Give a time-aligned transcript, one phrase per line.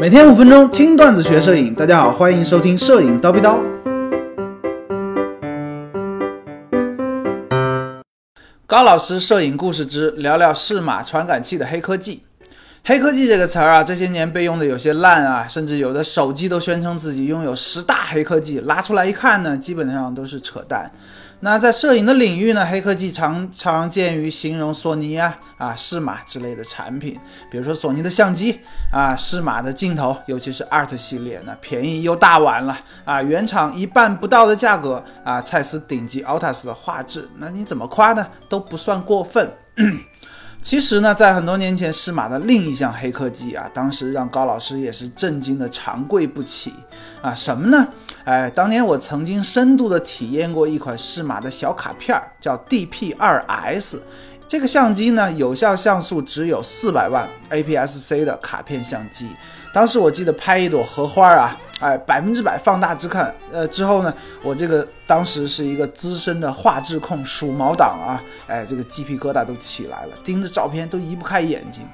[0.00, 3.62] 每天五分钟听段子学摄影，大家好，欢迎收听摄影叨逼叨。
[8.66, 12.22] 高老师摄影故事之聊聊适马传感器的黑科技。
[12.84, 20.90] 黑科技这个词儿啊，这些年被用的有些烂啊，甚至有的手机都宣称自己拥有十大黑科技，拉出来一看呢，基本上都是扯淡。
[21.44, 27.18] 那在摄影的领域呢，黑科技常常见于形容索尼啊、啊适马之类的产品，
[27.50, 28.60] 比如说索尼的相机
[28.92, 39.52] 啊，适马的镜头，尤其是 Art 系列，那便宜又大碗了啊，原厂一半不到的价格啊，蔡司顶级 Altus 的画质，那你怎么夸呢，都不算过分。
[40.62, 46.72] 其实呢，在很多年前，适马的另一项黑科技啊，当时让高老师也是震惊的长跪不起
[47.20, 47.34] 啊！
[47.34, 47.88] 什么呢？
[48.24, 53.98] 哎，当年我曾经深度的体验过一款适马的小卡片儿，叫 DP2S。
[54.52, 59.26] 这个相机呢，有效像素只有四百万 APS-C 的卡片相机。
[59.72, 71.88] 当时我记得拍一朵荷花啊，哎，百分之百放大之看，呃，之后呢，我这个当时是一个资深的画质控，鼠毛党啊，哎，这个鸡皮疙瘩都起来了，盯着照片都移不开眼睛。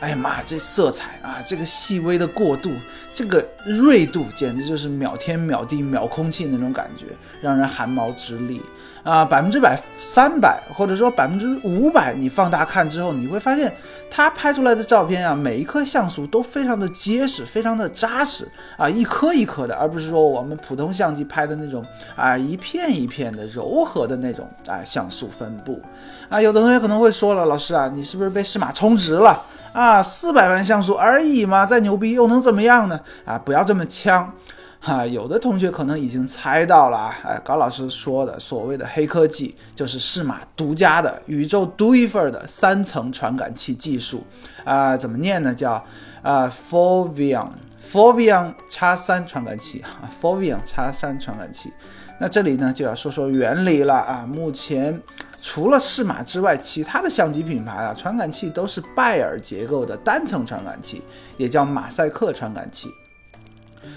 [0.00, 2.72] 哎呀妈，这色彩啊，这个细微的过渡，
[3.12, 7.06] 这个锐度，简直就是秒天秒地秒空气那种感觉，
[7.40, 8.60] 让人汗毛直立
[9.02, 9.24] 啊！
[9.24, 13.72] 百分之百、三百，或者说百分之五百，你放大看之后，你会发现，
[14.10, 21.82] 它拍出来的照片啊，每一颗像素都非常的结实，非常的扎实啊，一颗一颗的，而不是说我们普通相机拍的那种
[22.16, 25.80] 啊，一片一片的柔和的那种啊像素分布
[26.28, 26.42] 啊。
[26.42, 29.40] 有的同学可能会说了，老师啊，你是不是被适马充值了？
[29.74, 33.00] 啊，四百万像素而已嘛，再牛逼又能怎么样呢？
[33.24, 34.32] 啊，不要这么呛，
[34.78, 44.22] 哈，有的同学可能已经猜到了啊，哎，高老师说的所谓的黑科技，就是适马独家的宇宙独一份的三层传感器技术，
[44.62, 45.52] 啊，怎么念呢？
[45.52, 45.84] 叫
[46.22, 51.72] 啊，Foveon，Foveon 叉三传感器啊，Fovion 叉三传感器。
[52.20, 55.02] 那这里呢就要说说原理了啊，目前。
[55.46, 61.02] 除了适马之外，其他的相机品牌啊，传感器都是拜耳结构的单层传感器，
[61.36, 62.88] 也叫马赛克传感器。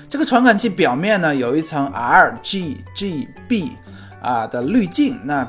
[0.09, 3.71] 这个传感器表面呢有一层 R G G B
[4.21, 5.47] 啊的滤镜，那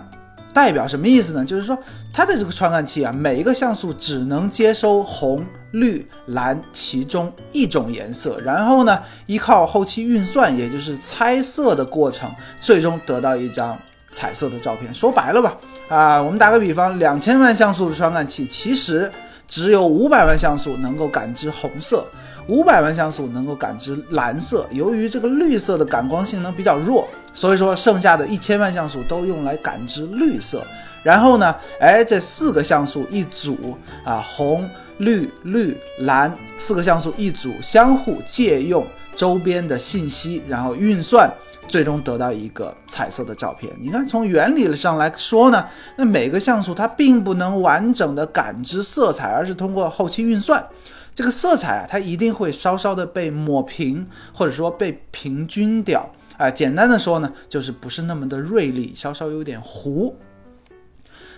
[0.54, 1.44] 代表什么意思呢？
[1.44, 1.76] 就是说
[2.12, 13.76] 它的这个传感器啊，每一个像素只能接收红、绿、蓝其中一种颜色，然后呢依靠后期运算，也就是猜色的过程，最终得到一张。
[14.12, 15.56] 彩色的照片，说白了吧，
[15.88, 19.10] 啊，我们打个比方，两千万像素的传感器，其实
[19.46, 22.06] 只有五百万像素能够感知红色，
[22.46, 24.66] 五百万像素能够感知蓝色。
[24.70, 30.62] 由于这个绿色的感光性能比较弱，所以说剩下的一千万像素都用来感知绿色。
[31.08, 38.86] 然后呢，哎，这四个像素一组啊，红、绿、绿、蓝四个像素一组，相互借用
[39.16, 41.32] 周边的信息，然后运算。
[41.66, 43.70] 最终得到一个彩色的照片。
[43.78, 45.66] 你看，从原理上来说呢，
[45.96, 50.66] 那每个像素它并不能完整的感知色彩，而是通过后期运算，
[51.14, 56.10] 这个色彩啊，它一定会稍稍的被抹平，或者说被平均掉。
[56.38, 60.16] 啊，简单的说呢，就是不是那么的锐利，稍稍有点糊。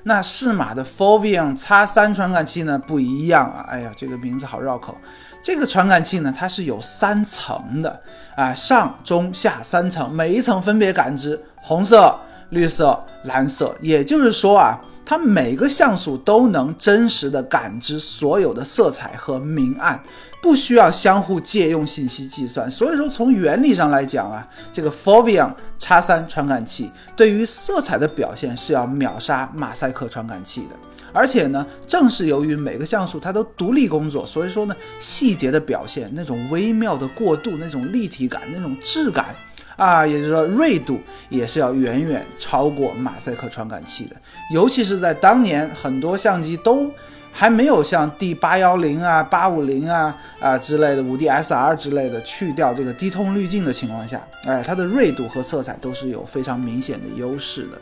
[0.04, 4.96] 那适马的 Fovion X3 传感器呢不一样啊，哎呀，这个名字好绕口。
[5.42, 8.00] 这个传感器呢，它是有三层的
[8.36, 12.18] 啊，上中下三层，每一层分别感知红色、
[12.50, 13.74] 绿色、蓝色。
[13.80, 14.78] 也就是说啊，
[15.10, 20.00] 它每个像素都能真实的感知所有的色彩和明暗。
[20.40, 30.68] 不需要相互借用信息计算，所以说从原理上来讲啊，这个 Foveon X3 传感器对于色彩的表现是要秒杀马赛克传感器的。
[31.12, 39.34] 而且呢，正是由于每个像素它都独立工作，所以说呢，细节的表现那种微妙的过渡、那种立体感、那种质感
[39.80, 44.16] 啊，也就是说锐度也是要远远超过马赛克传感器的。
[44.52, 46.90] 尤其是在当年很多相机都。
[47.32, 57.78] 还没有像 D 八幺零啊、八五零啊啊之类的五 D SR 之类的去掉这个低通滤镜的情况下，哎，它的锐度和色彩都是有非常明显的优势的。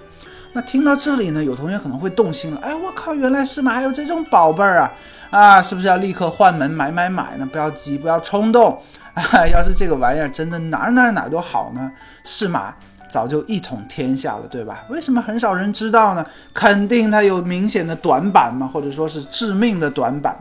[0.52, 4.92] 那听到这里呢，有同学可能会动心了，哎，我靠，原来适马还有这种宝贝儿啊
[5.30, 7.46] 啊，是不是要立刻换门买买买呢？
[7.46, 8.80] 不要急，不要冲动
[9.14, 9.22] 啊！
[9.52, 11.92] 要是这个玩意儿真的哪儿哪儿哪儿都好呢，
[12.24, 12.74] 适马。
[13.10, 14.84] 早就一统天下了，对吧？
[14.90, 16.22] 为什么很少人知道呢？
[16.52, 20.36] 肯定它有明显的短板嘛，或者说是致命的短板，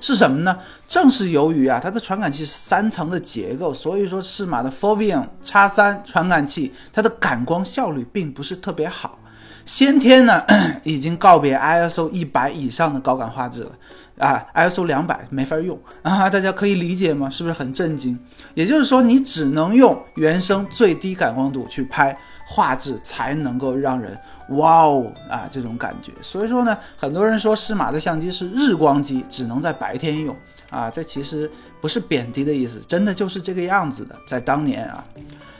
[0.00, 0.58] 是什么呢？
[0.86, 9.18] 正是由于啊，它的传感器是三层的结构，所以说适马的 Foveon X3 传感器，它的感光效率并不是特别好。
[9.64, 10.42] 先天呢，
[10.82, 13.72] 已经告别 ISO 一百以上的高感画质了。
[14.18, 17.30] 啊，ISO 两百没法用啊，大家可以理解吗？
[17.30, 18.18] 是不是很震惊？
[18.54, 24.18] 也就是说，你只能用原生最低感光度去拍画质，才能够让人
[24.50, 26.12] 哇哦啊这种感觉。
[26.20, 30.34] 所以说呢，很多人说适马的相机是日光机，只能在白天用
[30.70, 31.50] 啊，这其实
[31.80, 35.04] 不是贬低的意思，真的就是这个样子的，在当年啊。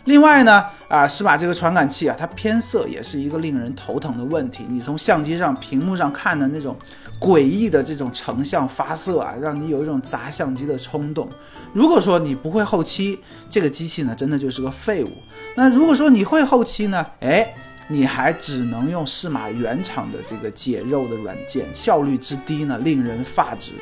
[0.04, 4.64] 另外呢，啊，适马这个传感器啊，它偏色也是一个令人头疼的问题。
[4.66, 6.74] 你从相机上屏幕上看的那种
[7.20, 11.28] 诡异的这种成像发色啊，让你有一种砸相机的冲动。
[11.74, 13.20] 如果说你不会后期，
[13.50, 15.10] 这个机器呢，真的就是个废物。
[15.56, 17.54] 那如果说你会后期呢，哎，
[17.88, 23.72] 你还只能用适马原厂的这个解肉的软件，效率之低呢，令人发指。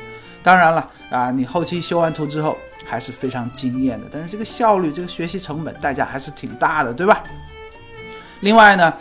[0.41, 2.57] 当然了，啊，你后期修完图之后。
[2.85, 7.21] 还是非常惊艳的，但是这个效率、这个学习成本代价还是挺大的，对吧？
[8.39, 8.93] 另外呢，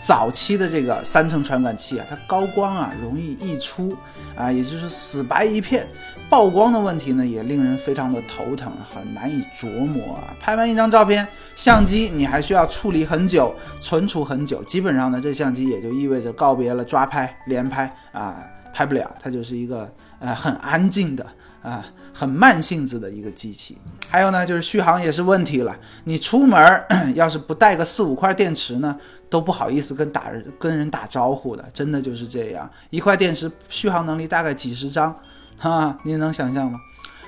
[0.00, 3.96] 早期的这个三层传感器啊，它高光啊容易溢出
[4.36, 5.86] 啊，也就是死白一片，
[6.30, 10.34] 曝光的问题呢也令人非常的头疼，很难以琢磨啊。
[10.40, 18.36] 拍完一张照片，相机你还需要处理很久、存储很久，基本上呢，这相机也就意味着告别了抓拍、连拍啊，
[18.78, 21.26] 拍不了，它就是一个呃很安静的。
[21.60, 21.84] 啊，
[22.14, 23.76] 很慢性子的一个机器。
[24.08, 25.76] 还有呢，就是续航也是问题了。
[26.04, 26.84] 你出门
[27.16, 28.96] 要是不带个四五块电池呢，
[29.28, 32.70] 都不好意思跟打人跟人打招呼的，真的就是这样。
[32.90, 35.14] 一块电池续航能力大概几十张，
[35.58, 36.78] 哈，你能想象吗？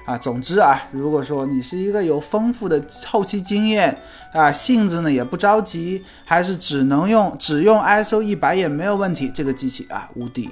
[0.07, 3.99] 啊，总之啊，如果说你是一个有丰富的后期经验
[4.33, 10.49] 啊，性子呢也不着急，还是只能用只用 ISO 一百也没有问题，这个机器啊无敌。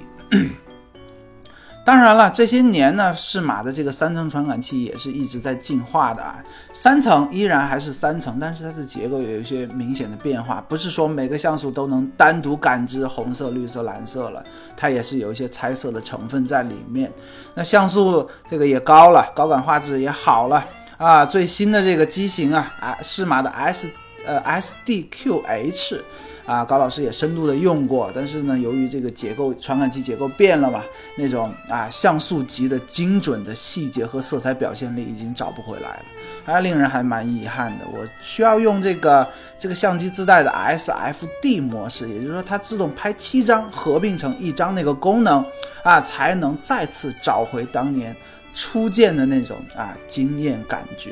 [1.89, 6.35] 当然了，这些年呢，适马的这个三层传感器也是一直在进化的啊。
[6.71, 14.43] 三层依然还是三层，但是它的结构有一些明显的变化，不是说每个像素都能单独感知红色、绿色、蓝色了，
[14.77, 17.11] 它也是有一些猜测的成分在里面。
[17.55, 20.63] 那像素这个也高了，高感画质也好了
[20.97, 21.25] 啊。
[21.25, 23.89] 最新的这个机型啊，啊，适马的 S
[24.25, 26.01] 呃 SDQH。
[26.45, 30.83] 啊，高老师也深度的用过，但是呢，由于这个结构传感器结构变了嘛，
[31.15, 36.05] 那种啊像素级的精准的细节和色彩表现力已经找不回来了，
[36.43, 37.85] 还令人还蛮遗憾的。
[37.93, 39.29] 我需要用这个
[39.59, 45.45] 这个相机自带的 SFD 模式，也就是说它自动拍七张合并成一张那个功能
[45.83, 48.15] 啊，才能再次找回当年
[48.55, 51.11] 初见的那种啊惊艳感觉。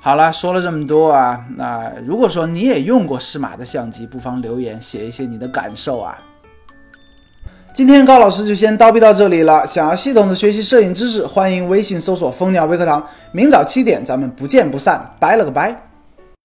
[0.00, 6.18] 好了，说了这么多啊，那如果说你也用过适马的相机，不妨留言写一些你的感受啊。
[7.74, 9.66] 今天高老师就先叨逼到这里了。
[9.66, 13.06] 想要系统的学习摄影知识，欢迎微信搜索蜂鸟微课堂。
[13.32, 15.14] 明早七点，咱们不见不散。
[15.20, 15.87] 拜了个拜。